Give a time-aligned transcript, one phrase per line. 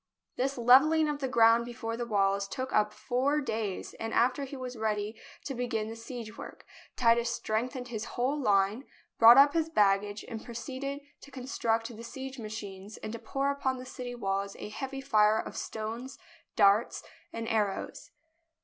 [0.35, 4.57] This levelling of the ground before the walls took up four days, and after he
[4.57, 8.85] was ready to begin the siegework, Titus strengthened his whole line,
[9.19, 13.77] brought up his baggage, and proceeded to construct the siege machines and to pour upon
[13.77, 16.17] the city walls a heavy fire of stones,
[16.55, 18.09] darts, and arrows.